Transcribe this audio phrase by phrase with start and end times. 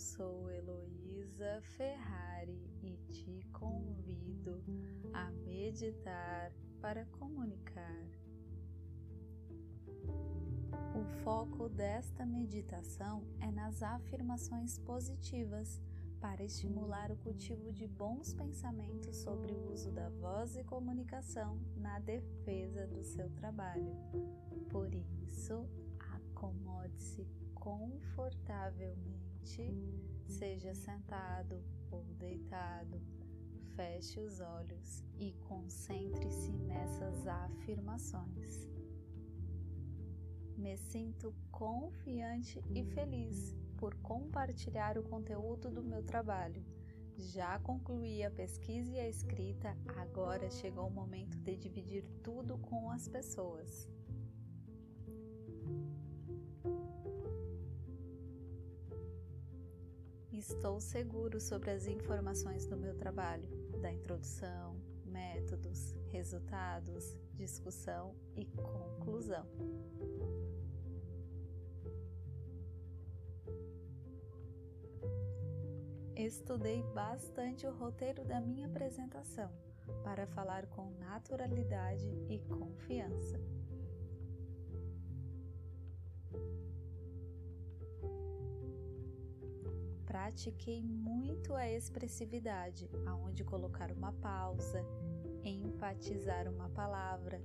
[0.00, 4.64] sou Heloísa Ferrari e te convido
[5.12, 8.06] a meditar para comunicar.
[10.94, 15.78] O foco desta meditação é nas afirmações positivas
[16.18, 21.98] para estimular o cultivo de bons pensamentos sobre o uso da voz e comunicação na
[21.98, 23.94] defesa do seu trabalho.
[24.70, 29.29] Por isso, acomode-se confortavelmente,
[30.26, 33.00] seja sentado ou deitado,
[33.74, 38.68] feche os olhos e concentre-se nessas afirmações.
[40.56, 46.62] Me sinto confiante e feliz por compartilhar o conteúdo do meu trabalho.
[47.16, 52.90] Já concluí a pesquisa e a escrita, agora chegou o momento de dividir tudo com
[52.90, 53.88] as pessoas.
[60.40, 63.46] Estou seguro sobre as informações do meu trabalho,
[63.82, 64.74] da introdução,
[65.04, 69.46] métodos, resultados, discussão e conclusão.
[76.16, 79.52] Estudei bastante o roteiro da minha apresentação
[80.02, 83.38] para falar com naturalidade e confiança.
[90.30, 94.80] Pratiquei muito a expressividade, aonde colocar uma pausa,
[95.42, 97.42] enfatizar uma palavra,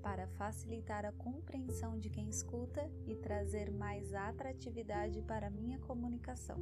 [0.00, 6.58] para facilitar a compreensão de quem escuta e trazer mais atratividade para minha comunicação.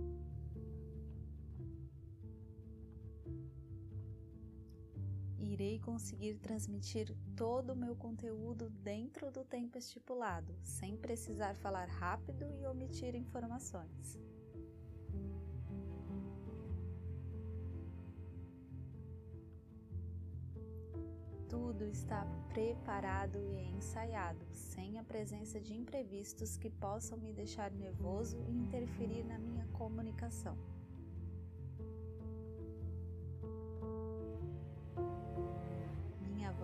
[5.38, 12.50] irei conseguir transmitir todo o meu conteúdo dentro do tempo estipulado, sem precisar falar rápido
[12.58, 14.25] e omitir informações.
[21.88, 28.50] Está preparado e ensaiado, sem a presença de imprevistos que possam me deixar nervoso e
[28.50, 30.56] interferir na minha comunicação.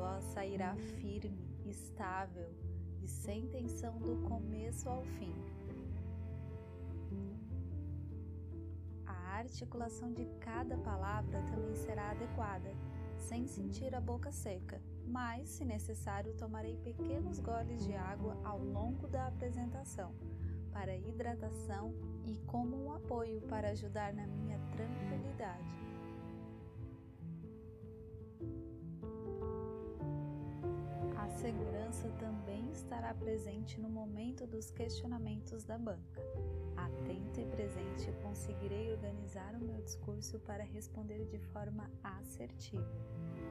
[0.03, 2.51] voz sairá firme, estável
[3.03, 5.35] e sem tensão do começo ao fim.
[9.07, 12.75] A articulação de cada palavra também será adequada,
[13.23, 19.07] sem sentir a boca seca, mas, se necessário, tomarei pequenos goles de água ao longo
[19.09, 20.15] da apresentação,
[20.73, 21.95] para hidratação
[22.25, 25.83] e como um apoio para ajudar na minha tranquilidade.
[31.43, 36.23] segurança também estará presente no momento dos questionamentos da banca.
[36.77, 37.82] Atento e presente,
[38.33, 42.91] conseguirei organizar o meu discurso para responder de forma assertiva.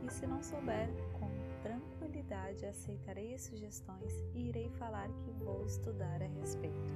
[0.03, 1.29] E se não souber, com
[1.61, 6.95] tranquilidade aceitarei as sugestões e irei falar que vou estudar a respeito.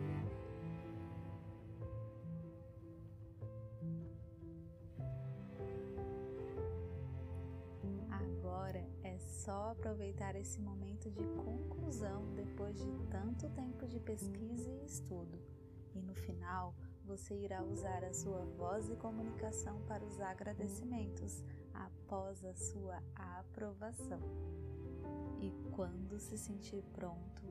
[8.10, 14.86] Agora é só aproveitar esse momento de conclusão depois de tanto tempo de pesquisa e
[14.86, 15.38] estudo.
[15.94, 21.44] E no final, você irá usar a sua voz e comunicação para os agradecimentos
[21.74, 24.20] após a sua aprovação.
[25.40, 27.44] E quando se sentir pronto,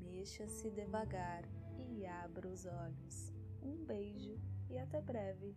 [0.00, 1.44] mexa-se devagar
[1.90, 3.32] e abra os olhos.
[3.62, 4.38] Um beijo
[4.70, 5.54] e até breve!